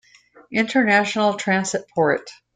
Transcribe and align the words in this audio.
International 0.51 1.35
transit 1.35 1.87
port. 1.93 2.31